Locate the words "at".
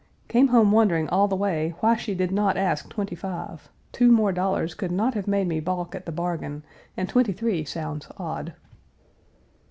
5.93-6.07